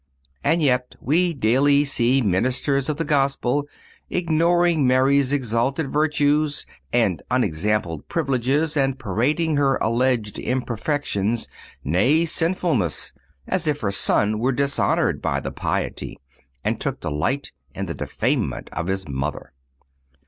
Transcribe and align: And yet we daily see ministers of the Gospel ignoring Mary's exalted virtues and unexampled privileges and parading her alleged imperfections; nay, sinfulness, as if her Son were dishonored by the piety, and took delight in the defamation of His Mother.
And 0.43 0.63
yet 0.63 0.95
we 0.99 1.31
daily 1.31 1.85
see 1.85 2.23
ministers 2.23 2.89
of 2.89 2.97
the 2.97 3.05
Gospel 3.05 3.67
ignoring 4.09 4.87
Mary's 4.87 5.31
exalted 5.31 5.91
virtues 5.91 6.65
and 6.91 7.21
unexampled 7.29 8.09
privileges 8.09 8.75
and 8.75 8.97
parading 8.97 9.57
her 9.57 9.75
alleged 9.79 10.39
imperfections; 10.39 11.47
nay, 11.83 12.25
sinfulness, 12.25 13.13
as 13.45 13.67
if 13.67 13.81
her 13.81 13.91
Son 13.91 14.39
were 14.39 14.51
dishonored 14.53 15.21
by 15.21 15.39
the 15.39 15.51
piety, 15.51 16.17
and 16.63 16.81
took 16.81 16.99
delight 16.99 17.51
in 17.75 17.85
the 17.85 17.93
defamation 17.93 18.67
of 18.71 18.87
His 18.87 19.07
Mother. 19.07 19.53